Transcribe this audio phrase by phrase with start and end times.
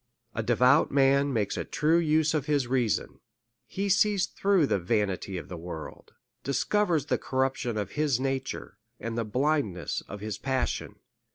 [0.33, 3.19] A devout man makes a true use of his reason;
[3.67, 9.15] he sees through the vanity of the world, discovers the corruption of his nature, and
[9.15, 10.97] the blind ness of his passions.